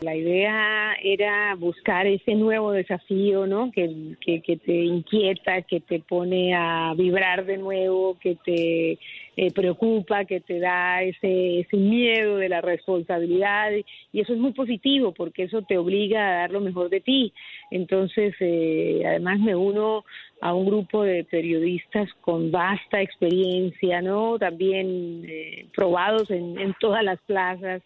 La 0.00 0.16
idea 0.16 0.94
era 1.02 1.54
buscar 1.56 2.06
ese 2.06 2.34
nuevo 2.34 2.72
desafío, 2.72 3.46
¿no? 3.46 3.70
Que, 3.70 4.16
que, 4.22 4.56
te 4.56 4.72
inquieta, 4.72 5.60
que 5.60 5.80
te 5.80 6.00
pone 6.00 6.54
a 6.54 6.94
vibrar 6.96 7.44
de 7.44 7.58
nuevo, 7.58 8.16
que 8.18 8.36
te 8.36 8.92
eh, 8.92 9.52
preocupa, 9.54 10.24
que 10.24 10.40
te 10.40 10.58
da 10.58 11.02
ese, 11.02 11.60
ese 11.60 11.76
miedo 11.76 12.38
de 12.38 12.48
la 12.48 12.62
responsabilidad. 12.62 13.72
Y 14.10 14.20
eso 14.20 14.32
es 14.32 14.38
muy 14.38 14.52
positivo 14.52 15.12
porque 15.12 15.42
eso 15.42 15.60
te 15.60 15.76
obliga 15.76 16.26
a 16.26 16.40
dar 16.40 16.50
lo 16.50 16.62
mejor 16.62 16.88
de 16.88 17.02
ti. 17.02 17.34
Entonces, 17.70 18.34
eh, 18.40 19.02
además 19.04 19.38
me 19.40 19.54
uno 19.54 20.06
a 20.40 20.54
un 20.54 20.64
grupo 20.64 21.02
de 21.02 21.24
periodistas 21.24 22.08
con 22.22 22.50
vasta 22.50 23.02
experiencia, 23.02 24.00
¿no? 24.00 24.38
También 24.38 25.26
eh, 25.28 25.66
probados 25.76 26.30
en, 26.30 26.58
en 26.58 26.74
todas 26.80 27.04
las 27.04 27.20
plazas 27.26 27.82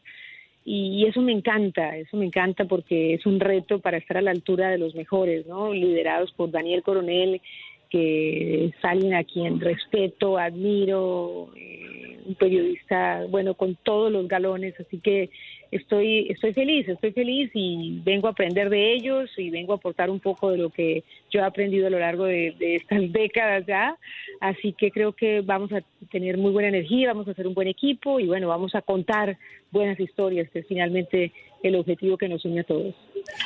y 0.64 1.04
eso 1.06 1.20
me 1.20 1.32
encanta, 1.32 1.96
eso 1.96 2.16
me 2.16 2.24
encanta 2.24 2.64
porque 2.64 3.14
es 3.14 3.27
un 3.27 3.38
reto 3.38 3.80
para 3.80 3.98
estar 3.98 4.16
a 4.16 4.23
la 4.23 4.30
altura 4.30 4.70
de 4.70 4.78
los 4.78 4.95
mejores, 4.95 5.46
¿no? 5.46 5.74
Liderados 5.74 6.32
por 6.32 6.50
Daniel 6.50 6.82
Coronel, 6.82 7.42
que 7.90 8.66
es 8.66 8.74
alguien 8.82 9.14
a 9.14 9.24
quien 9.24 9.60
respeto, 9.60 10.38
admiro, 10.38 11.50
eh, 11.54 12.18
un 12.24 12.34
periodista, 12.34 13.27
bueno, 13.28 13.54
con 13.54 13.77
todos 13.77 14.10
los 14.10 14.27
galones, 14.27 14.74
así 14.80 14.98
que 14.98 15.28
estoy, 15.70 16.28
estoy 16.30 16.52
feliz, 16.52 16.88
estoy 16.88 17.12
feliz 17.12 17.50
y 17.54 18.00
vengo 18.04 18.28
a 18.28 18.30
aprender 18.30 18.70
de 18.70 18.95
ellos 18.95 19.30
y 19.36 19.50
vengo 19.50 19.73
a 19.73 19.77
aportar 19.77 20.10
un 20.10 20.20
poco 20.20 20.50
de 20.50 20.59
lo 20.59 20.70
que 20.70 21.04
yo 21.30 21.40
he 21.40 21.42
aprendido 21.42 21.87
a 21.87 21.90
lo 21.90 21.98
largo 21.98 22.24
de, 22.24 22.54
estas 22.60 23.00
décadas 23.12 23.66
ya. 23.66 23.96
Así 24.40 24.73
que 24.73 24.90
creo 24.90 25.12
que 25.12 25.40
vamos 25.40 25.73
a 25.73 25.82
tener 26.10 26.38
muy 26.38 26.52
buena 26.52 26.68
energía, 26.68 27.09
vamos 27.09 27.28
a 27.28 27.32
hacer 27.32 27.46
un 27.46 27.54
buen 27.54 27.68
equipo 27.68 28.20
y 28.20 28.27
bueno, 28.27 28.48
vamos 28.48 28.74
a 28.74 28.82
contar 28.82 29.37
buenas 29.70 29.98
historias, 29.98 30.48
que 30.50 30.60
es 30.60 30.66
finalmente 30.66 31.32
el 31.62 31.76
objetivo 31.76 32.18
que 32.18 32.29
nos 32.29 32.45
une 32.45 32.60
a 32.60 32.65
todos. 32.65 32.95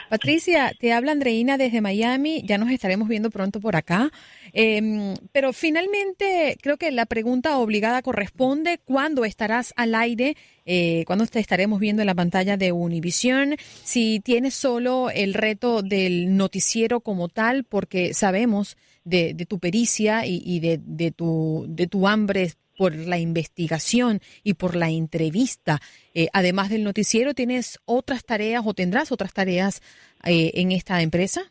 Patricia, 0.08 0.72
te 0.78 0.92
habla 0.92 1.12
Andreina 1.12 1.56
desde 1.56 1.80
Miami, 1.80 2.42
ya 2.44 2.58
nos 2.58 2.70
estaremos 2.70 3.08
viendo 3.08 3.30
pronto 3.30 3.60
por 3.60 3.76
acá. 3.76 4.10
Em, 4.52 5.14
pero 5.32 5.52
finalmente 5.52 6.56
creo 6.60 6.76
que 6.76 6.90
la 6.90 7.06
pregunta 7.06 7.58
obligada 7.58 8.02
corresponde, 8.02 8.78
¿cuándo 8.84 9.24
estarás 9.24 9.72
al 9.76 9.94
aire? 9.94 10.36
Eh, 10.66 11.04
¿Cuándo 11.06 11.26
te 11.26 11.38
estaremos 11.38 11.80
viendo 11.80 12.02
en 12.02 12.06
la 12.08 12.14
pantalla 12.14 12.56
de 12.56 12.72
Univision? 12.72 13.54
Si 13.58 14.20
tienes 14.20 14.54
solo 14.54 15.10
el 15.10 15.34
reto 15.34 15.82
del 15.82 16.36
noticiero 16.36 17.00
como 17.00 17.28
tal, 17.28 17.64
porque 17.64 18.14
sabemos 18.14 18.76
de, 19.04 19.34
tu 19.48 19.58
pericia 19.58 20.22
y, 20.26 20.58
de, 20.60 21.10
tu, 21.12 21.66
de 21.68 21.86
tu 21.86 22.08
hambre 22.08 22.52
por 22.76 22.94
la 22.94 23.18
investigación 23.18 24.20
y 24.44 24.54
por 24.54 24.76
la 24.76 24.88
entrevista. 24.88 25.80
Eh, 26.14 26.28
además 26.32 26.70
del 26.70 26.84
noticiero, 26.84 27.34
¿tienes 27.34 27.78
otras 27.84 28.24
tareas 28.24 28.62
o 28.64 28.72
tendrás 28.72 29.12
otras 29.12 29.34
tareas 29.34 29.82
eh, 30.24 30.52
en 30.54 30.72
esta 30.72 31.02
empresa? 31.02 31.42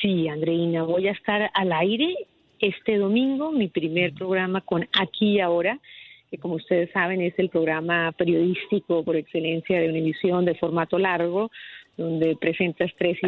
Sí, 0.00 0.28
Andreina, 0.28 0.82
voy 0.84 1.08
a 1.08 1.12
estar 1.12 1.50
al 1.54 1.72
aire 1.72 2.14
este 2.60 2.98
domingo, 2.98 3.50
mi 3.50 3.68
primer 3.68 4.12
programa 4.12 4.60
con 4.60 4.86
Aquí 4.98 5.36
y 5.36 5.40
Ahora, 5.40 5.78
que 6.30 6.38
como 6.38 6.54
ustedes 6.54 6.90
saben 6.92 7.20
es 7.20 7.34
el 7.38 7.48
programa 7.48 8.12
periodístico 8.12 9.04
por 9.04 9.16
excelencia 9.16 9.80
de 9.80 9.88
Univisión 9.88 10.44
de 10.44 10.54
formato 10.54 10.98
largo, 10.98 11.50
donde 11.96 12.36
presentas 12.36 12.90
tres, 12.96 13.18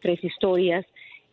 tres 0.00 0.22
historias 0.22 0.84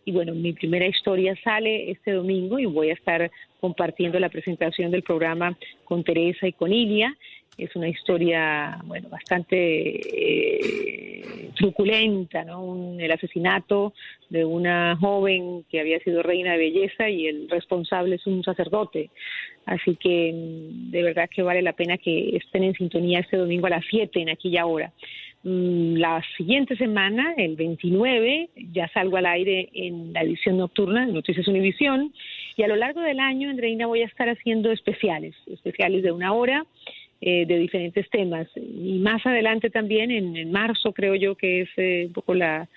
y 0.08 0.14
bueno, 0.14 0.34
mi 0.34 0.54
primera 0.54 0.88
historia 0.88 1.36
sale 1.44 1.92
este 1.92 2.14
domingo 2.14 2.58
y 2.60 2.66
voy 2.66 2.92
a 2.92 2.94
estar 2.94 3.30
compartiendo 3.60 4.18
la 4.22 4.30
presentación 4.30 4.90
del 4.90 5.04
programa 5.04 5.58
con 5.84 6.06
Teresa 6.06 6.48
y 6.48 6.54
con 6.54 6.72
Ilia. 6.72 7.14
Es 7.58 7.76
una 7.76 7.90
historia, 7.90 8.80
bueno, 8.86 9.10
bastante 9.10 9.56
eh, 9.56 11.50
truculenta, 11.56 12.44
¿no? 12.44 12.96
el 13.00 13.12
asesinato 13.12 13.94
de 14.30 14.46
una 14.46 14.96
joven 15.00 15.66
que 15.70 15.80
había 15.80 16.00
sido 16.00 16.22
reina 16.22 16.52
de 16.52 16.58
belleza 16.58 17.10
y 17.10 17.28
el 17.28 17.50
responsable 17.50 18.16
es 18.16 18.28
un 18.28 18.44
sacerdote. 18.44 19.10
Así 19.66 19.96
que 19.96 20.32
mm, 20.34 20.92
de 20.92 21.04
verdad 21.04 21.30
que 21.30 21.42
vale 21.42 21.62
la 21.62 21.74
pena 21.74 21.98
que 21.98 22.38
estén 22.38 22.64
en 22.64 22.74
sintonía 22.74 23.20
este 23.20 23.38
domingo 23.38 23.68
a 23.68 23.72
las 23.72 23.86
7 23.90 24.22
en 24.22 24.30
aquella 24.30 24.66
hora. 24.66 24.92
Mm, 25.44 25.96
la 25.96 26.24
siguiente 26.36 26.76
semana, 26.78 27.34
el 27.38 27.56
29, 27.56 28.50
ya 28.74 28.88
salgo 28.90 29.18
al 29.18 29.26
aire 29.26 29.70
en 29.74 30.14
la 30.14 30.24
edición 30.24 30.58
nocturna 30.58 31.06
de 31.06 31.14
Noticias 31.14 31.48
Univisión 31.48 32.14
y 32.56 32.64
a 32.64 32.68
lo 32.68 32.76
largo 32.76 33.02
del 33.02 33.20
año, 33.20 33.50
Andreina, 33.50 33.88
voy 33.88 34.02
a 34.02 34.08
estar 34.08 34.30
haciendo 34.30 34.72
especiales, 34.72 35.36
especiales 35.48 36.04
de 36.04 36.12
una 36.12 36.34
hora 36.34 36.66
eh, 37.22 37.46
de 37.46 37.58
diferentes 37.58 38.10
temas. 38.10 38.48
Y 38.56 39.00
más 39.00 39.26
adelante 39.26 39.70
también, 39.70 40.12
en, 40.12 40.52
marzo 40.52 40.94
creo 40.94 41.16
yo 41.16 41.36
que 41.36 41.62
es 41.62 41.70
eh, 41.78 42.06
un 42.08 42.14
poco 42.14 42.34
la, 42.34 42.68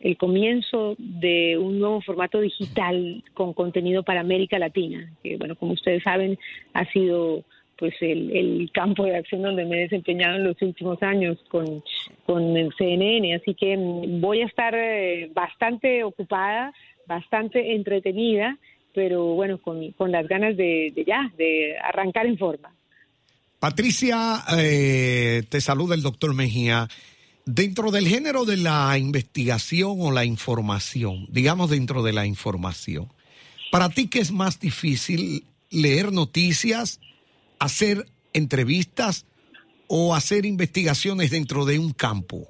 el 0.00 0.16
comienzo 0.16 0.94
de 0.98 1.58
un 1.58 1.78
nuevo 1.78 2.00
formato 2.00 2.40
digital 2.40 3.22
con 3.34 3.52
contenido 3.52 4.02
para 4.02 4.20
América 4.20 4.58
Latina, 4.58 5.10
que 5.22 5.36
bueno, 5.36 5.56
como 5.56 5.72
ustedes 5.72 6.02
saben, 6.02 6.38
ha 6.74 6.84
sido 6.92 7.44
pues 7.78 7.94
el, 8.00 8.70
campo 8.74 9.04
de 9.04 9.16
acción 9.16 9.42
donde 9.42 9.64
me 9.64 9.76
he 9.76 9.80
desempeñado 9.82 10.36
en 10.36 10.44
los 10.44 10.60
últimos 10.60 11.02
años 11.02 11.38
con, 11.48 11.82
con 12.26 12.56
el 12.56 12.72
CNN. 12.76 13.34
Así 13.34 13.54
que 13.54 13.76
mm, 13.76 14.20
voy 14.20 14.42
a 14.42 14.46
estar 14.46 14.74
eh, 14.74 15.30
bastante 15.32 16.02
ocupada, 16.02 16.72
bastante 17.06 17.74
entretenida, 17.74 18.58
pero 18.92 19.34
bueno, 19.34 19.58
con, 19.58 19.92
con 19.92 20.10
las 20.10 20.26
ganas 20.26 20.56
de, 20.56 20.92
ya, 21.06 21.32
de 21.36 21.76
arrancar 21.78 22.26
en 22.26 22.36
forma. 22.36 22.72
Patricia, 23.60 24.44
eh, 24.56 25.42
te 25.48 25.60
saluda 25.60 25.94
el 25.94 26.02
doctor 26.02 26.32
Mejía. 26.32 26.88
Dentro 27.44 27.90
del 27.90 28.06
género 28.06 28.44
de 28.44 28.56
la 28.56 28.96
investigación 28.98 29.96
o 29.98 30.12
la 30.12 30.24
información, 30.24 31.26
digamos 31.30 31.70
dentro 31.70 32.02
de 32.02 32.12
la 32.12 32.26
información, 32.26 33.12
¿para 33.72 33.88
ti 33.88 34.08
qué 34.08 34.20
es 34.20 34.30
más 34.30 34.60
difícil 34.60 35.44
leer 35.70 36.12
noticias 36.12 37.00
hacer 37.58 38.06
entrevistas 38.32 39.24
o 39.88 40.14
hacer 40.14 40.46
investigaciones 40.46 41.30
dentro 41.30 41.64
de 41.64 41.78
un 41.78 41.92
campo? 41.92 42.48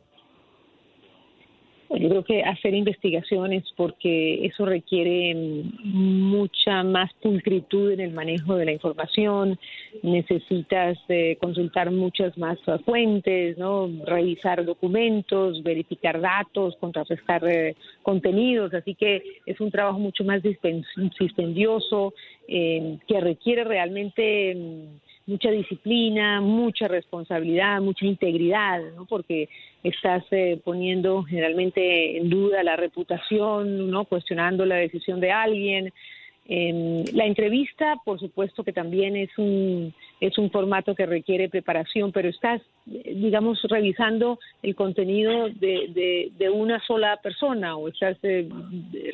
Yo 1.99 2.09
creo 2.09 2.25
que 2.25 2.43
hacer 2.43 2.75
investigaciones 2.75 3.65
porque 3.77 4.47
eso 4.47 4.65
requiere 4.65 5.35
mucha 5.83 6.85
más 6.85 7.13
pulcritud 7.15 7.91
en 7.91 8.01
el 8.01 8.13
manejo 8.13 8.55
de 8.55 8.67
la 8.67 8.73
información, 8.73 9.59
necesitas 10.03 10.97
eh, 11.09 11.37
consultar 11.41 11.91
muchas 11.91 12.39
más 12.39 12.59
fuentes, 12.85 13.59
¿no? 13.59 13.91
revisar 14.07 14.65
documentos, 14.65 15.63
verificar 15.63 16.21
datos, 16.21 16.77
contrarrestar 16.77 17.43
eh, 17.49 17.75
contenidos, 18.03 18.73
así 18.75 18.95
que 18.95 19.23
es 19.45 19.61
un 19.61 19.71
trabajo 19.71 19.99
mucho 19.99 20.23
más 20.23 20.41
dispendioso 20.43 22.15
eh, 22.47 22.99
que 23.09 23.21
requiere 23.21 23.65
realmente 23.65 24.55
mm, 24.55 25.08
mucha 25.29 25.51
disciplina, 25.51 26.41
mucha 26.41 26.89
responsabilidad, 26.89 27.81
mucha 27.81 28.07
integridad, 28.07 28.81
¿no? 28.97 29.05
porque 29.05 29.49
estás 29.85 30.25
eh, 30.33 30.59
poniendo 30.65 31.23
generalmente 31.23 32.17
en 32.17 32.29
duda 32.31 32.65
la 32.65 32.77
reputación, 32.77 33.91
¿no? 33.91 34.07
cuestionando 34.07 34.65
la 34.65 34.77
decisión 34.77 35.21
de 35.21 35.31
alguien, 35.31 35.93
la 36.49 37.27
entrevista, 37.27 37.97
por 38.07 38.19
supuesto 38.19 38.65
que 38.65 38.73
también 38.73 39.17
es 39.17 39.29
un, 39.37 39.93
es 40.21 40.37
un 40.39 40.51
formato 40.51 40.95
que 40.95 41.07
requiere 41.07 41.49
preparación, 41.49 42.11
pero 42.13 42.29
estás, 42.29 42.61
digamos, 42.87 43.63
revisando 43.63 44.39
el 44.63 44.75
contenido 44.75 45.49
de, 45.49 46.33
de, 46.37 46.51
una 46.51 46.81
sola 46.87 47.19
persona 47.23 47.77
o 47.77 47.89
estás 47.89 48.17
eh, 48.23 48.49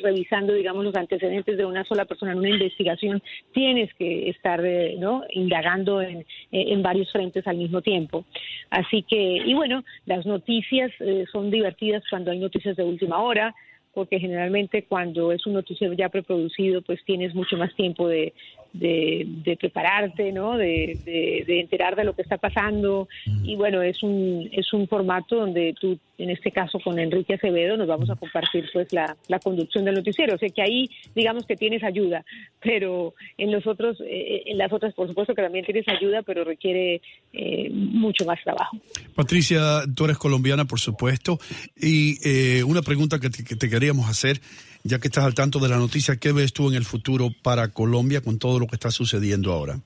revisando, 0.01 0.53
digamos, 0.53 0.83
los 0.83 0.95
antecedentes 0.95 1.57
de 1.57 1.65
una 1.65 1.83
sola 1.83 2.05
persona 2.05 2.31
en 2.31 2.39
una 2.39 2.49
investigación. 2.49 3.21
Tienes 3.53 3.93
que 3.95 4.29
estar, 4.29 4.65
eh, 4.65 4.95
¿no?, 4.97 5.23
indagando 5.29 6.01
en, 6.01 6.25
en, 6.51 6.81
varios 6.81 7.11
frentes 7.11 7.45
al 7.45 7.57
mismo 7.57 7.81
tiempo. 7.81 8.25
Así 8.69 9.03
que, 9.03 9.37
y 9.45 9.53
bueno, 9.53 9.83
las 10.05 10.25
noticias 10.25 10.91
eh, 10.99 11.25
son 11.31 11.51
divertidas 11.51 12.03
cuando 12.09 12.31
hay 12.31 12.39
noticias 12.39 12.75
de 12.75 12.83
última 12.83 13.21
hora 13.21 13.53
porque 13.93 14.19
generalmente 14.19 14.83
cuando 14.83 15.31
es 15.31 15.47
un 15.47 15.53
noticiero 15.53 15.93
ya 15.93 16.09
preproducido, 16.09 16.81
pues 16.81 16.99
tienes 17.05 17.33
mucho 17.33 17.55
más 17.55 17.73
tiempo 17.75 18.09
de, 18.09 18.33
de, 18.79 19.57
prepararte, 19.59 20.31
¿no? 20.31 20.57
De, 20.57 20.99
de, 21.45 21.59
enterar 21.59 21.95
de 21.95 22.03
lo 22.03 22.13
que 22.13 22.21
está 22.21 22.37
pasando. 22.37 23.07
Mm. 23.25 23.45
Y 23.45 23.55
bueno, 23.55 23.81
es 23.81 24.01
un, 24.03 24.49
es 24.51 24.71
un 24.73 24.87
formato 24.87 25.35
donde 25.35 25.75
tú, 25.79 25.97
en 26.17 26.29
este 26.29 26.51
caso 26.51 26.79
con 26.79 26.99
Enrique 26.99 27.35
Acevedo, 27.35 27.77
nos 27.77 27.87
vamos 27.87 28.09
a 28.09 28.15
compartir 28.15 28.65
pues 28.73 28.91
la, 28.93 29.15
la 29.27 29.39
conducción 29.39 29.85
del 29.85 29.95
noticiero. 29.95 30.35
O 30.35 30.37
sea 30.37 30.49
que 30.49 30.61
ahí, 30.61 30.89
digamos 31.15 31.45
que 31.45 31.55
tienes 31.55 31.83
ayuda, 31.83 32.25
pero 32.61 33.13
en 33.37 33.51
los 33.51 33.65
otros, 33.67 33.97
eh, 34.01 34.43
en 34.45 34.57
las 34.57 34.71
otras, 34.71 34.93
por 34.93 35.07
supuesto 35.07 35.33
que 35.33 35.41
también 35.41 35.65
tienes 35.65 35.87
ayuda, 35.87 36.21
pero 36.23 36.43
requiere 36.43 37.01
eh, 37.33 37.69
mucho 37.71 38.25
más 38.25 38.41
trabajo. 38.43 38.77
Patricia, 39.15 39.83
tú 39.95 40.05
eres 40.05 40.17
colombiana, 40.17 40.65
por 40.65 40.79
supuesto, 40.79 41.39
y 41.75 42.17
eh, 42.27 42.63
una 42.63 42.81
pregunta 42.81 43.19
que 43.19 43.29
que 43.29 43.55
te 43.55 43.69
queríamos 43.69 44.09
hacer 44.09 44.39
ya 44.85 44.99
que 44.99 45.07
estás 45.07 45.25
al 45.25 45.33
tanto 45.33 45.57
de 45.59 45.67
la 45.67 45.77
noticia, 45.77 46.17
¿qué 46.17 46.31
ves 46.31 46.53
tú 46.53 46.69
en 46.69 46.75
el 46.75 46.85
futuro 46.85 47.29
para 47.41 47.69
Colombia 47.69 48.21
con 48.21 48.37
todo 48.37 48.59
lo 48.59 48.67
que 48.67 48.75
está 48.75 48.91
sucediendo 48.91 49.51
ahora? 49.51 49.79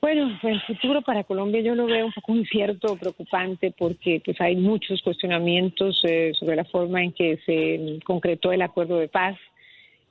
Bueno, 0.00 0.36
el 0.42 0.60
futuro 0.62 1.02
para 1.02 1.22
Colombia 1.22 1.60
yo 1.60 1.74
lo 1.74 1.86
veo 1.86 2.06
un 2.06 2.12
poco 2.12 2.34
incierto, 2.34 2.96
preocupante, 2.96 3.72
porque 3.76 4.22
pues 4.24 4.40
hay 4.40 4.56
muchos 4.56 5.02
cuestionamientos 5.02 6.00
eh, 6.04 6.32
sobre 6.40 6.56
la 6.56 6.64
forma 6.64 7.04
en 7.04 7.12
que 7.12 7.38
se 7.44 8.00
concretó 8.04 8.52
el 8.52 8.62
acuerdo 8.62 8.98
de 8.98 9.08
paz, 9.08 9.36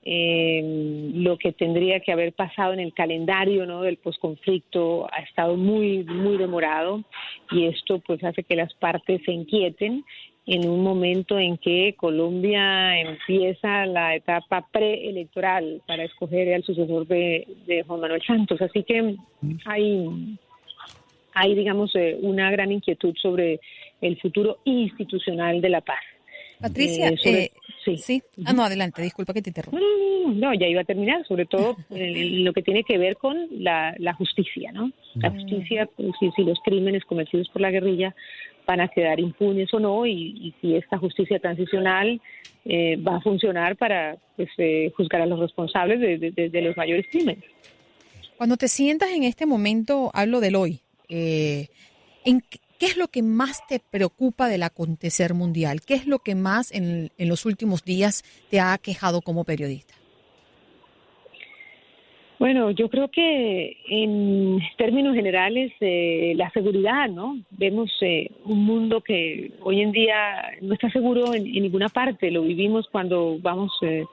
eh, 0.03 1.11
lo 1.15 1.37
que 1.37 1.51
tendría 1.51 1.99
que 1.99 2.11
haber 2.11 2.33
pasado 2.33 2.73
en 2.73 2.79
el 2.79 2.94
calendario 2.94 3.65
¿no? 3.65 3.81
del 3.81 3.97
posconflicto 3.97 5.07
ha 5.13 5.19
estado 5.19 5.57
muy 5.57 6.03
muy 6.03 6.37
demorado 6.37 7.03
y 7.51 7.67
esto 7.67 7.99
pues 7.99 8.23
hace 8.23 8.41
que 8.41 8.55
las 8.55 8.73
partes 8.73 9.21
se 9.23 9.31
inquieten 9.31 10.03
en 10.45 10.67
un 10.67 10.83
momento 10.83 11.38
en 11.38 11.57
que 11.57 11.95
Colombia 11.97 12.99
empieza 12.99 13.85
la 13.85 14.15
etapa 14.15 14.67
preelectoral 14.71 15.81
para 15.85 16.03
escoger 16.03 16.53
al 16.53 16.63
sucesor 16.63 17.07
de, 17.07 17.45
Juan 17.85 18.01
Manuel 18.01 18.21
Santos. 18.25 18.61
Así 18.61 18.83
que 18.83 19.15
hay, 19.65 20.09
hay, 21.33 21.55
digamos, 21.55 21.95
eh, 21.95 22.17
una 22.21 22.49
gran 22.49 22.71
inquietud 22.71 23.13
sobre 23.21 23.59
el 24.01 24.19
futuro 24.19 24.57
institucional 24.65 25.61
de 25.61 25.69
la 25.69 25.81
paz. 25.81 26.01
Patricia, 26.59 27.09
eh, 27.09 27.15
eh, 27.23 27.51
sí. 27.83 27.97
sí. 27.97 28.23
Ah, 28.45 28.53
no, 28.53 28.63
adelante, 28.63 29.01
disculpa 29.01 29.33
que 29.33 29.41
te 29.41 29.49
interrumpa. 29.49 29.79
No, 30.33 30.53
ya 30.53 30.67
iba 30.67 30.81
a 30.81 30.85
terminar, 30.85 31.25
sobre 31.27 31.45
todo 31.45 31.75
en, 31.89 32.45
lo 32.45 32.53
que 32.53 32.61
tiene 32.61 32.83
que 32.83 32.97
ver 32.97 33.17
con 33.17 33.47
la, 33.51 33.95
justicia, 34.17 34.71
¿no? 34.71 34.91
La 35.15 35.29
mm. 35.29 35.33
justicia, 35.33 35.89
si, 36.19 36.31
si 36.31 36.44
los 36.44 36.59
crímenes 36.63 37.03
cometidos 37.05 37.49
por 37.49 37.61
la 37.61 37.71
guerrilla 37.71 38.15
van 38.71 38.79
a 38.79 38.88
quedar 38.88 39.19
impunes 39.19 39.73
o 39.73 39.79
no 39.79 40.06
y, 40.06 40.53
si 40.62 40.75
esta 40.75 40.97
justicia 40.97 41.39
transicional 41.39 42.21
eh, 42.63 42.95
va 42.95 43.18
a 43.18 43.21
funcionar 43.21 43.75
para 43.75 44.18
pues, 44.38 44.50
eh, 44.57 44.91
juzgar 44.95 45.21
a 45.21 45.25
los 45.25 45.39
responsables 45.39 46.00
de, 46.00 46.62
los 46.62 46.77
mayores 46.77 47.06
crímenes. 47.12 47.44
Cuando 48.38 48.56
te 48.56 48.69
sientas 48.69 49.09
en 49.12 49.23
este 49.23 49.45
momento, 49.45 50.09
hablo 50.13 50.39
del 50.39 50.56
hoy, 50.56 50.79
eh, 51.09 51.68
¿en 52.23 52.41
¿qué 52.79 52.85
es 52.85 52.95
lo 52.95 53.09
que 53.09 53.21
más 53.21 53.68
te 53.68 53.79
preocupa 53.79 54.47
del 54.47 54.63
acontecer 54.63 55.33
mundial? 55.33 55.81
¿Qué 55.81 55.95
es 55.95 56.07
lo 56.07 56.19
que 56.19 56.35
más 56.35 56.71
en 56.71 57.12
los 57.18 57.45
últimos 57.45 57.83
días 57.83 58.23
te 58.50 58.62
ha 58.62 58.77
quejado 58.77 59.21
como 59.21 59.44
periodista? 59.44 60.00
Bueno, 62.41 62.71
yo 62.71 62.89
creo 62.89 63.07
que 63.11 63.77
en 63.88 64.59
términos 64.75 65.13
generales 65.13 65.71
eh, 65.79 66.33
la 66.35 66.49
seguridad, 66.49 67.07
¿no? 67.07 67.38
Vemos 67.51 67.91
eh, 68.01 68.31
un 68.45 68.65
mundo 68.65 69.01
que 69.01 69.51
hoy 69.61 69.81
en 69.81 69.91
día 69.91 70.57
no 70.59 70.73
está 70.73 70.89
seguro 70.89 71.35
en, 71.35 71.43
ninguna 71.43 71.88
parte. 71.89 72.31
Lo 72.31 72.41
vivimos 72.41 72.88
cuando 72.91 73.38
vamos, 73.39 73.71
eh, 73.83 74.05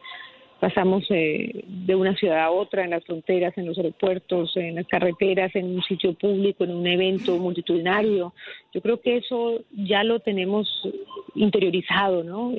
pasamos 0.60 1.08
de 1.08 1.94
una 1.96 2.14
ciudad 2.16 2.40
a 2.40 2.50
otra, 2.50 2.84
en 2.84 2.90
las 2.90 3.02
fronteras, 3.06 3.56
en 3.56 3.64
los 3.64 3.78
aeropuertos, 3.78 4.54
en 4.58 4.74
las 4.74 4.86
carreteras, 4.86 5.56
en 5.56 5.76
un 5.76 5.82
sitio 5.84 6.12
público, 6.12 6.64
en 6.64 6.74
un 6.74 6.86
evento 6.86 7.38
multitudinario. 7.38 8.34
Yo 8.74 8.82
creo 8.82 9.00
que 9.00 9.16
eso 9.16 9.62
ya 9.72 10.04
lo 10.04 10.20
tenemos 10.20 10.86
interiorizado, 11.34 12.22
¿no? 12.22 12.52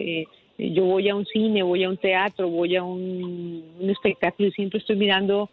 Yo 0.59 0.83
voy 0.83 1.07
a 1.07 1.15
un 1.15 1.25
cine, 1.25 1.63
voy 1.63 1.83
a 1.83 1.89
un 1.89 1.97
teatro, 1.97 2.49
voy 2.49 2.75
a 2.75 2.83
un, 2.83 3.63
espectáculo 3.81 4.49
y 4.49 4.51
siempre 4.51 4.79
estoy 4.79 4.97
mirando 4.97 5.49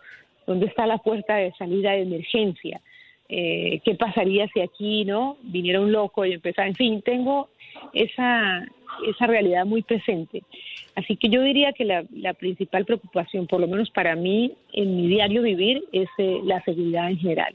dónde 0.47 0.67
está 0.67 0.87
la 0.87 0.99
puerta 0.99 1.37
de 1.37 1.53
salida 1.53 1.93
de 1.93 2.03
emergencia. 2.03 2.81
Eh, 3.29 3.81
¿Qué 3.85 3.95
pasaría 3.95 4.47
si 4.49 4.61
aquí 4.61 5.05
no 5.05 5.37
viniera 5.43 5.81
un 5.81 5.93
loco 5.93 6.25
y 6.25 6.33
empezara? 6.33 6.69
En 6.69 6.75
fin, 6.75 7.03
tengo 7.03 7.49
esa, 7.93 8.67
esa 9.09 9.27
realidad 9.27 9.65
muy 9.65 9.83
presente. 9.83 10.43
Así 10.97 11.17
que 11.17 11.29
yo 11.29 11.43
diría 11.43 11.73
que 11.73 11.85
la, 11.85 12.35
principal 12.35 12.85
preocupación, 12.85 13.47
por 13.47 13.61
lo 13.61 13.69
menos 13.69 13.91
para 13.91 14.17
mí, 14.17 14.53
en 14.73 14.97
mi 14.97 15.09
diario 15.09 15.43
vivir, 15.43 15.85
es 15.93 16.09
eh, 16.19 16.41
la 16.45 16.61
seguridad 16.63 17.11
en 17.11 17.19
general. 17.19 17.55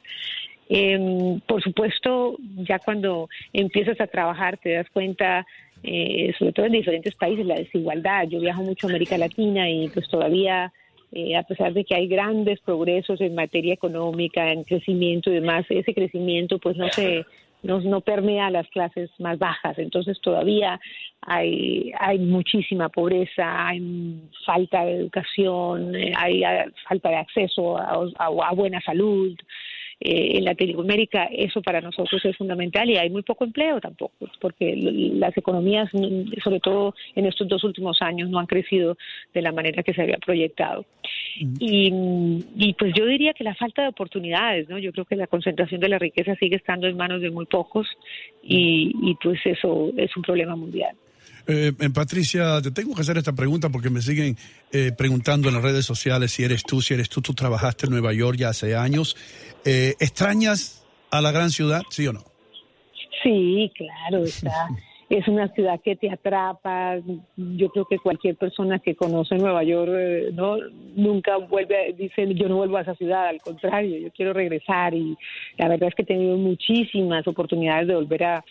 Em, 0.69 1.41
por 1.41 1.61
supuesto, 1.61 2.37
ya 2.39 2.79
cuando 2.79 3.27
empiezas 3.51 3.99
a 3.99 4.07
trabajar 4.07 4.57
te 4.57 4.71
das 4.71 4.89
cuenta 4.91 5.45
eh, 5.83 6.33
sobre 6.37 6.53
todo 6.53 6.65
en 6.65 6.73
diferentes 6.73 7.15
países, 7.15 7.45
la 7.45 7.55
desigualdad. 7.55 8.27
Yo 8.27 8.39
viajo 8.39 8.63
mucho 8.63 8.87
a 8.87 8.89
América 8.89 9.17
Latina 9.17 9.69
y 9.69 9.89
pues 9.89 10.07
todavía, 10.09 10.71
eh, 11.11 11.35
a 11.35 11.43
pesar 11.43 11.73
de 11.73 11.83
que 11.83 11.95
hay 11.95 12.07
grandes 12.07 12.59
progresos 12.61 13.19
en 13.21 13.35
materia 13.35 13.73
económica, 13.73 14.51
en 14.51 14.63
crecimiento 14.63 15.31
y 15.31 15.35
demás, 15.35 15.65
ese 15.69 15.93
crecimiento 15.93 16.59
pues 16.59 16.77
no 16.77 16.89
se 16.89 17.25
no, 17.63 17.79
no 17.81 18.01
permea 18.01 18.49
las 18.49 18.67
clases 18.69 19.09
más 19.19 19.37
bajas. 19.37 19.77
Entonces 19.77 20.19
todavía 20.21 20.79
hay, 21.21 21.91
hay 21.99 22.17
muchísima 22.19 22.89
pobreza, 22.89 23.67
hay 23.67 24.19
falta 24.45 24.83
de 24.83 24.95
educación, 24.95 25.95
eh, 25.95 26.13
hay, 26.17 26.43
falta 26.87 27.09
de 27.09 27.17
acceso 27.17 27.77
a 27.77 28.51
buena 28.53 28.81
salud. 28.81 29.35
Eh, 30.03 30.39
en 30.39 30.45
Latinoamérica 30.45 31.25
eso 31.25 31.61
para 31.61 31.79
nosotros 31.79 32.25
es 32.25 32.35
fundamental 32.35 32.89
y 32.89 32.97
hay 32.97 33.11
muy 33.11 33.21
poco 33.21 33.43
empleo 33.43 33.79
tampoco, 33.79 34.27
porque 34.39 34.75
las 34.75 35.37
economías, 35.37 35.91
sobre 36.43 36.59
todo 36.59 36.95
en 37.13 37.27
estos 37.27 37.47
dos 37.47 37.63
últimos 37.63 38.01
años, 38.01 38.27
no 38.27 38.39
han 38.39 38.47
crecido 38.47 38.97
de 39.31 39.43
la 39.43 39.51
manera 39.51 39.83
que 39.83 39.93
se 39.93 40.01
había 40.01 40.17
proyectado. 40.17 40.85
y, 41.59 41.93
y, 42.55 42.73
pues 42.73 42.93
yo 42.97 43.05
diría 43.05 43.33
que 43.33 43.43
la 43.43 43.53
falta 43.53 43.83
de 43.83 43.89
oportunidades, 43.89 44.67
¿no? 44.69 44.79
Yo 44.79 44.91
creo 44.91 45.05
que 45.05 45.15
la 45.15 45.27
concentración 45.27 45.79
de 45.79 45.89
la 45.89 45.99
riqueza 45.99 46.35
sigue 46.35 46.55
estando 46.55 46.87
en 46.87 46.97
manos 46.97 47.21
de 47.21 47.29
muy 47.29 47.45
pocos 47.45 47.87
y, 48.41 48.91
y 49.03 49.15
pues 49.21 49.39
eso 49.45 49.91
es 49.97 50.17
un 50.17 50.23
problema 50.23 50.55
mundial. 50.55 50.95
Eh, 51.53 51.73
eh, 51.77 51.89
Patricia, 51.93 52.61
te 52.61 52.71
tengo 52.71 52.95
que 52.95 53.01
hacer 53.01 53.17
esta 53.17 53.33
pregunta 53.33 53.67
porque 53.67 53.89
me 53.89 54.01
siguen 54.01 54.37
eh, 54.71 54.93
preguntando 54.97 55.49
en 55.49 55.55
las 55.55 55.63
redes 55.63 55.85
sociales 55.85 56.31
si 56.31 56.45
eres 56.45 56.63
tú, 56.63 56.81
si 56.81 56.93
eres 56.93 57.09
tú, 57.09 57.21
tú 57.21 57.33
trabajaste 57.33 57.87
en 57.87 57.91
Nueva 57.91 58.13
York 58.13 58.37
ya 58.37 58.49
hace 58.49 58.73
años. 58.73 59.17
Eh, 59.65 59.95
¿Extrañas 59.99 60.85
a 61.09 61.19
la 61.19 61.31
gran 61.31 61.49
ciudad, 61.49 61.81
sí 61.89 62.07
o 62.07 62.13
no? 62.13 62.23
Sí, 63.21 63.69
claro, 63.75 64.23
está. 64.23 64.69
es 65.09 65.27
una 65.27 65.49
ciudad 65.49 65.81
que 65.83 65.97
te 65.97 66.09
atrapa. 66.09 66.97
Yo 67.35 67.67
creo 67.69 67.83
que 67.83 67.99
cualquier 67.99 68.37
persona 68.37 68.79
que 68.79 68.95
conoce 68.95 69.35
Nueva 69.35 69.61
York 69.65 69.91
no 70.31 70.55
nunca 70.95 71.35
vuelve, 71.35 71.93
dice 71.97 72.33
yo 72.33 72.47
no 72.47 72.55
vuelvo 72.55 72.77
a 72.77 72.81
esa 72.81 72.95
ciudad, 72.95 73.27
al 73.27 73.41
contrario, 73.41 73.97
yo 73.97 74.09
quiero 74.11 74.31
regresar 74.31 74.93
y 74.93 75.17
la 75.57 75.67
verdad 75.67 75.89
es 75.89 75.95
que 75.95 76.03
he 76.03 76.05
tenido 76.05 76.37
muchísimas 76.37 77.27
oportunidades 77.27 77.89
de 77.89 77.95
volver 77.95 78.23
a, 78.23 78.45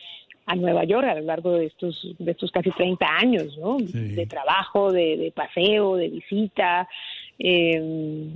a 0.47 0.57
Nueva 0.57 0.85
York 0.85 1.07
a 1.07 1.15
lo 1.15 1.23
largo 1.23 1.53
de 1.53 1.67
estos, 1.67 2.15
de 2.19 2.31
estos 2.31 2.51
casi 2.51 2.71
30 2.71 3.07
años, 3.07 3.57
¿no? 3.59 3.79
De 3.79 4.27
trabajo, 4.27 4.93
de, 4.93 5.33
paseo, 5.35 5.97
de 5.97 6.09
visita. 6.09 6.89
Eh, 7.39 8.29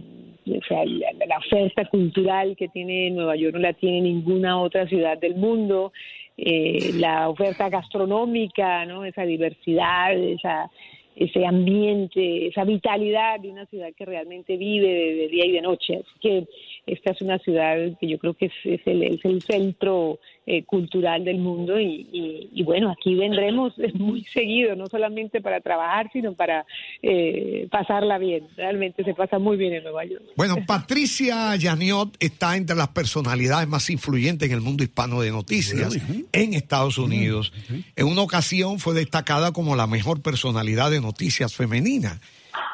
o 0.47 0.65
sea, 0.67 0.85
la, 0.85 1.39
oferta 1.39 1.85
cultural 1.87 2.57
que 2.57 2.69
tiene 2.69 3.11
Nueva 3.11 3.37
York 3.37 3.55
no 3.55 3.61
la 3.61 3.73
tiene 3.73 4.03
ninguna 4.03 4.61
otra 4.61 4.87
ciudad 4.87 5.19
del 5.19 5.35
mundo. 5.37 5.93
Eh, 6.37 6.93
la 6.95 7.29
oferta 7.29 7.69
gastronómica, 7.69 8.85
¿no? 8.87 9.05
Esa 9.05 9.23
diversidad, 9.23 10.13
esa, 10.17 10.71
ese 11.17 11.47
ambiente, 11.47 12.49
esa 12.49 12.65
vitalidad 12.65 13.41
de 13.41 13.51
una 13.51 13.67
ciudad 13.67 13.89
que 13.97 14.05
realmente 14.05 14.57
vive 14.57 14.89
de, 14.89 15.29
día 15.29 15.47
y 15.47 15.53
de 15.53 15.63
noche. 15.63 15.97
Así 15.97 16.19
que 16.21 16.47
esta 16.87 17.13
es 17.13 17.21
una 17.23 17.39
ciudad 17.39 17.77
que 17.99 18.09
yo 18.09 18.19
creo 18.19 18.35
que 18.35 18.47
es, 18.47 18.81
el, 18.87 19.03
es 19.03 19.25
el, 19.25 19.41
centro 19.43 20.19
eh, 20.47 20.65
cultural 20.65 21.25
del 21.25 21.39
mundo 21.39 21.81
y, 21.81 22.63
bueno, 22.65 22.91
aquí 22.91 23.15
vendremos 23.15 23.75
muy 23.95 24.25
seguido, 24.25 24.75
no 24.75 24.87
solamente 24.87 25.41
para 25.41 25.61
trabajar, 25.61 26.11
sino 26.13 26.35
para 26.35 26.67
eh, 27.03 27.69
pasarla 27.71 28.19
bien. 28.19 28.49
Realmente 28.57 29.05
se 29.05 29.15
pasa 29.15 29.39
muy 29.39 29.57
bien 29.57 29.75
en 29.75 29.85
Nueva 29.85 30.05
York. 30.05 30.25
Bueno, 30.37 30.57
Patricia 30.67 31.55
Yaniot 31.57 32.17
está 32.21 32.57
entre 32.57 32.77
las 32.77 32.89
personalidades 32.89 33.69
más 33.69 33.89
influyentes 33.89 34.49
en 34.49 34.55
el 34.55 34.61
mundo 34.61 34.83
hispano 34.83 35.21
de 35.21 35.31
noticias 35.31 35.97
en 36.33 36.55
Estados 36.55 36.99
Unidos. 36.99 37.53
En 37.97 38.07
una 38.07 38.23
ocasión 38.23 38.79
fue 38.79 38.95
destacada 38.95 39.53
como 39.53 39.77
la 39.77 39.87
mejor 39.87 40.23
personalidad 40.23 40.91
de 40.91 41.01
noticias 41.05 41.55
femenina. 41.55 42.21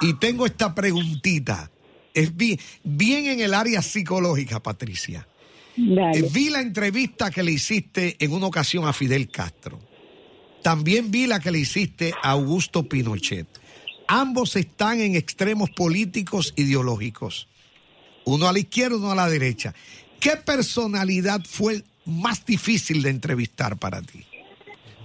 Y 0.00 0.14
tengo 0.14 0.46
esta 0.46 0.74
preguntita 0.74 1.70
es 2.14 2.36
bien, 2.36 2.58
bien 2.82 3.26
en 3.26 3.40
el 3.40 3.54
área 3.54 3.82
psicológica, 3.82 4.60
Patricia. 4.60 5.26
Eh, 5.76 6.28
vi 6.32 6.50
la 6.50 6.60
entrevista 6.60 7.30
que 7.30 7.42
le 7.42 7.52
hiciste 7.52 8.16
en 8.18 8.32
una 8.32 8.46
ocasión 8.46 8.86
a 8.86 8.92
Fidel 8.92 9.28
Castro. 9.30 9.80
También 10.62 11.10
vi 11.10 11.26
la 11.26 11.40
que 11.40 11.50
le 11.50 11.60
hiciste 11.60 12.12
a 12.22 12.32
Augusto 12.32 12.88
Pinochet. 12.88 13.46
Ambos 14.08 14.56
están 14.56 15.00
en 15.00 15.14
extremos 15.14 15.70
políticos 15.70 16.52
ideológicos. 16.56 17.48
Uno 18.24 18.48
a 18.48 18.52
la 18.52 18.58
izquierda, 18.58 18.96
uno 18.96 19.12
a 19.12 19.14
la 19.14 19.28
derecha. 19.28 19.74
¿Qué 20.18 20.36
personalidad 20.36 21.40
fue 21.48 21.82
más 22.04 22.44
difícil 22.44 23.02
de 23.02 23.10
entrevistar 23.10 23.78
para 23.78 24.02
ti? 24.02 24.26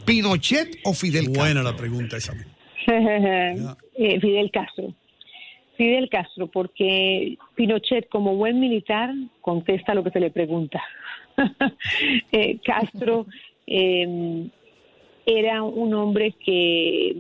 ¿Pinochet 0.06 0.80
o 0.84 0.94
Fidel 0.94 1.26
Castro? 1.26 1.42
Buena 1.44 1.64
la 1.64 1.78
pregunta 1.78 2.18
esa. 2.18 2.34
Eh, 3.98 4.20
Fidel 4.20 4.52
Castro. 4.52 4.94
Fidel 5.78 6.10
Castro, 6.10 6.48
porque 6.48 7.38
Pinochet, 7.56 8.10
como 8.10 8.36
buen 8.36 8.60
militar, 8.60 9.14
contesta 9.42 9.94
lo 9.94 10.04
que 10.04 10.12
se 10.12 10.20
le 10.20 10.32
pregunta. 10.32 10.82
Eh, 12.32 12.60
Castro 12.64 13.26
em, 13.68 14.50
era 15.26 15.64
un 15.64 15.94
hombre 15.94 16.34
que 16.34 17.16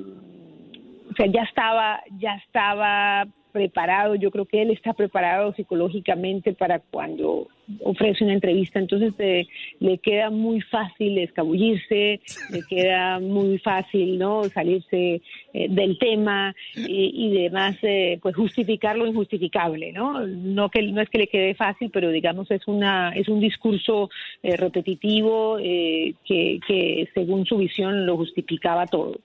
o 1.09 1.13
sea, 1.15 1.27
ya 1.27 1.43
estaba, 1.43 2.01
ya 2.19 2.35
estaba 2.35 3.27
preparado, 3.55 4.15
yo 4.15 4.31
creo 4.31 4.43
que 4.43 4.61
él 4.61 4.71
está 4.71 4.91
preparado 4.91 5.53
psicológicamente 5.53 6.51
para 6.51 6.79
cuando 6.79 7.47
ofrece 7.83 8.25
una 8.25 8.33
entrevista, 8.33 8.79
entonces 8.79 9.13
eh, 9.17 9.47
le 9.79 9.97
queda 9.99 10.29
muy 10.29 10.59
fácil 10.59 11.17
escabullirse, 11.17 12.19
le 12.51 12.61
queda 12.69 13.21
muy 13.21 13.57
fácil 13.59 14.19
no 14.19 14.43
salirse 14.43 15.21
eh, 15.53 15.67
del 15.69 15.97
tema 15.97 16.53
y, 16.75 17.31
demás, 17.31 17.77
eh, 17.83 18.19
pues 18.21 18.35
justificar 18.35 18.97
lo 18.97 19.07
injustificable, 19.07 19.93
¿no? 19.93 20.27
No 20.27 20.69
que 20.69 20.81
no 20.81 20.99
es 20.99 21.09
que 21.09 21.19
le 21.19 21.27
quede 21.27 21.55
fácil, 21.55 21.89
pero 21.93 22.09
digamos 22.09 22.51
es 22.51 22.67
una 22.67 23.13
es 23.15 23.29
un 23.29 23.39
discurso 23.39 24.09
repetitivo 24.43 25.55
que, 25.57 26.59
que 26.67 27.09
según 27.13 27.45
su 27.45 27.55
visión 27.55 28.05
lo 28.05 28.17
justificaba 28.17 28.85
todo. 28.85 29.15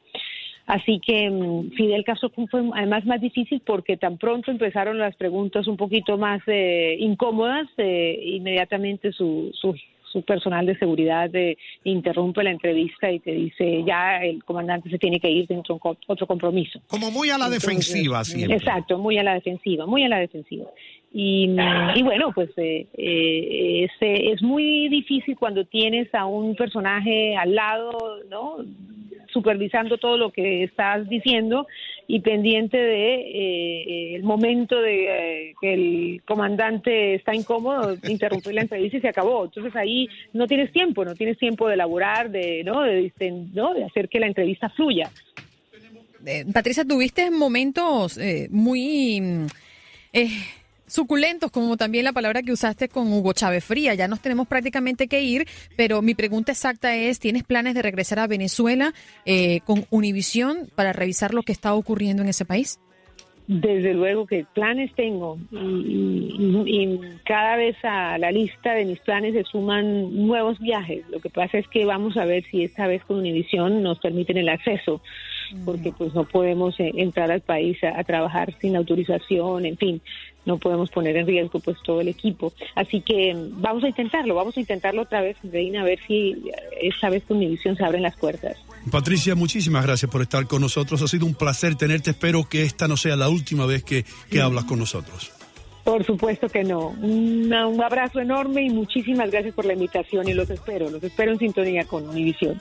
Así 0.70 1.00
que 1.00 1.28
mm, 1.28 1.70
Fidel 1.72 2.04
Castro 2.04 2.30
fue 2.48 2.62
además 2.74 3.04
más 3.04 3.20
difícil 3.20 3.60
porque 3.66 3.96
tan 3.96 4.18
pronto 4.18 4.52
empezaron 4.52 4.98
las 4.98 5.16
preguntas 5.16 5.66
un 5.66 5.76
poquito 5.76 6.16
más 6.16 6.40
eh, 6.46 6.96
incómodas, 7.00 7.66
eh, 7.76 8.20
inmediatamente 8.24 9.10
su, 9.10 9.50
su, 9.52 9.74
su, 10.12 10.22
personal 10.22 10.66
de 10.66 10.78
seguridad 10.78 11.34
eh, 11.34 11.56
interrumpe 11.82 12.44
la 12.44 12.52
entrevista 12.52 13.10
y 13.10 13.18
te 13.18 13.32
dice 13.32 13.82
ya 13.84 14.22
el 14.22 14.44
comandante 14.44 14.88
se 14.90 14.98
tiene 14.98 15.18
que 15.18 15.28
ir 15.28 15.48
dentro 15.48 15.74
de 15.82 15.96
otro 16.06 16.26
compromiso. 16.28 16.80
Como 16.86 17.10
muy 17.10 17.30
a 17.30 17.38
la 17.38 17.48
defensiva 17.48 18.22
siempre. 18.22 18.56
Exacto, 18.56 18.96
muy 18.96 19.18
a 19.18 19.24
la 19.24 19.34
defensiva, 19.34 19.86
muy 19.86 20.04
a 20.04 20.08
la 20.08 20.20
defensiva. 20.20 20.66
Y, 21.12 21.48
mm, 21.48 21.96
y, 21.96 22.02
bueno, 22.02 22.30
pues 22.32 22.50
eh, 22.56 22.86
eh, 22.96 23.84
es, 23.84 23.90
es, 24.00 24.42
muy 24.42 24.88
difícil 24.88 25.36
cuando 25.36 25.64
tienes 25.64 26.14
a 26.14 26.26
un 26.26 26.54
personaje 26.54 27.36
al 27.36 27.56
lado, 27.56 28.20
¿no? 28.30 28.58
Supervisando 29.32 29.98
todo 29.98 30.16
lo 30.16 30.30
que 30.30 30.64
estás 30.64 31.08
diciendo 31.08 31.66
y 32.06 32.20
pendiente 32.20 32.76
de 32.76 33.14
eh, 33.14 34.14
el 34.16 34.22
momento 34.22 34.80
de 34.80 35.50
eh, 35.50 35.54
que 35.60 35.74
el 35.74 36.22
comandante 36.26 37.14
está 37.14 37.34
incómodo, 37.34 37.96
interrumpir 38.08 38.54
la 38.54 38.62
entrevista 38.62 38.96
y 38.96 39.00
se 39.00 39.08
acabó. 39.08 39.44
Entonces 39.44 39.74
ahí 39.76 40.08
no 40.32 40.46
tienes 40.46 40.72
tiempo, 40.72 41.04
no 41.04 41.14
tienes 41.14 41.38
tiempo 41.38 41.68
de 41.68 41.74
elaborar, 41.74 42.30
de, 42.30 42.64
¿no? 42.64 42.82
de, 42.82 43.12
¿no? 43.52 43.74
de 43.74 43.84
hacer 43.84 44.08
que 44.08 44.20
la 44.20 44.26
entrevista 44.26 44.68
fluya. 44.70 45.10
Eh, 46.26 46.44
Patricia, 46.52 46.84
tuviste 46.84 47.30
momentos 47.30 48.18
muy 48.50 49.46
suculentos, 50.90 51.50
como 51.50 51.76
también 51.76 52.04
la 52.04 52.12
palabra 52.12 52.42
que 52.42 52.52
usaste 52.52 52.88
con 52.88 53.12
Hugo 53.12 53.32
Chávez 53.32 53.64
Fría. 53.64 53.94
Ya 53.94 54.08
nos 54.08 54.20
tenemos 54.20 54.48
prácticamente 54.48 55.08
que 55.08 55.22
ir, 55.22 55.46
pero 55.76 56.02
mi 56.02 56.14
pregunta 56.14 56.52
exacta 56.52 56.94
es, 56.96 57.18
¿tienes 57.18 57.44
planes 57.44 57.74
de 57.74 57.82
regresar 57.82 58.18
a 58.18 58.26
Venezuela 58.26 58.92
eh, 59.24 59.60
con 59.64 59.86
Univisión 59.90 60.68
para 60.74 60.92
revisar 60.92 61.32
lo 61.32 61.42
que 61.42 61.52
está 61.52 61.74
ocurriendo 61.74 62.22
en 62.22 62.28
ese 62.28 62.44
país? 62.44 62.80
Desde 63.52 63.94
luego 63.94 64.28
que 64.28 64.46
planes 64.54 64.94
tengo 64.94 65.36
y, 65.50 67.00
cada 67.24 67.56
vez 67.56 67.76
a 67.82 68.16
la 68.16 68.30
lista 68.30 68.74
de 68.74 68.84
mis 68.84 69.00
planes 69.00 69.34
se 69.34 69.42
suman 69.42 70.14
nuevos 70.28 70.60
viajes. 70.60 71.02
Lo 71.10 71.18
que 71.18 71.30
pasa 71.30 71.58
es 71.58 71.66
que 71.66 71.84
vamos 71.84 72.16
a 72.16 72.24
ver 72.24 72.44
si 72.44 72.62
esta 72.62 72.86
vez 72.86 73.02
con 73.02 73.18
Univisión 73.18 73.82
nos 73.82 73.98
permiten 73.98 74.36
el 74.36 74.48
acceso, 74.48 75.02
porque 75.64 75.92
pues 75.92 76.14
no 76.14 76.24
podemos 76.24 76.78
eh, 76.80 76.92
entrar 76.96 77.30
al 77.30 77.40
país 77.40 77.78
a 77.82 78.02
trabajar 78.04 78.54
sin 78.60 78.76
autorización, 78.76 79.66
en 79.66 79.76
fin 79.76 80.02
no 80.44 80.58
podemos 80.58 80.90
poner 80.90 81.16
en 81.16 81.26
riesgo 81.26 81.60
pues 81.60 81.76
todo 81.84 82.00
el 82.00 82.08
equipo. 82.08 82.52
Así 82.74 83.00
que 83.00 83.34
mm, 83.34 83.60
vamos 83.60 83.84
a 83.84 83.88
intentarlo, 83.88 84.34
vamos 84.34 84.56
a 84.56 84.60
intentarlo 84.60 85.02
otra 85.02 85.20
vez, 85.20 85.36
Reina, 85.42 85.82
a 85.82 85.84
ver 85.84 85.98
si 86.06 86.30
eh, 86.30 86.52
esta 86.82 87.10
vez 87.10 87.24
con 87.24 87.38
mi 87.38 87.46
visión 87.46 87.76
se 87.76 87.84
abren 87.84 88.02
las 88.02 88.16
puertas. 88.16 88.56
Patricia, 88.90 89.34
muchísimas 89.34 89.84
gracias 89.84 90.10
por 90.10 90.22
estar 90.22 90.46
con 90.46 90.62
nosotros. 90.62 91.02
Ha 91.02 91.08
sido 91.08 91.26
un 91.26 91.34
placer 91.34 91.76
tenerte. 91.76 92.10
Espero 92.10 92.48
que 92.48 92.62
esta 92.62 92.88
no 92.88 92.96
sea 92.96 93.16
la 93.16 93.28
última 93.28 93.66
vez 93.66 93.84
que, 93.84 94.04
que 94.30 94.40
hablas 94.40 94.64
con 94.64 94.78
nosotros. 94.78 95.32
Por 95.84 96.04
supuesto 96.04 96.48
que 96.48 96.62
no. 96.62 96.88
un 97.00 97.80
abrazo 97.82 98.20
enorme 98.20 98.62
y 98.62 98.70
muchísimas 98.70 99.30
gracias 99.30 99.54
por 99.54 99.64
la 99.64 99.72
invitación 99.72 100.28
y 100.28 100.34
los 100.34 100.48
espero, 100.50 100.90
los 100.90 101.02
espero 101.02 101.32
en 101.32 101.38
sintonía 101.38 101.84
con 101.84 102.08
Univisión. 102.08 102.60